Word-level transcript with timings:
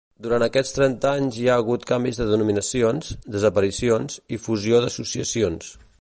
Durant 0.25 0.43
aquests 0.43 0.71
trenta 0.77 1.11
anys 1.17 1.37
hi 1.41 1.45
ha 1.51 1.57
hagut 1.63 1.85
canvis 1.91 2.21
de 2.21 2.27
denominacions, 2.31 3.13
desaparicions 3.39 4.19
i 4.35 4.41
fusió 4.47 4.81
d'associacions. 4.87 5.75